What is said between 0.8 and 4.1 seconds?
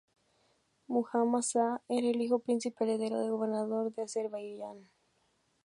Muhammad Sah era hijo del príncipe heredero y gobernador de